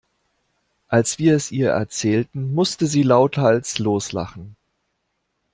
Als 0.87 1.19
wir 1.19 1.35
es 1.35 1.51
ihr 1.51 1.69
erzählten, 1.69 2.55
musste 2.55 2.87
sie 2.87 3.03
lauthals 3.03 3.77
loslachen. 3.77 4.55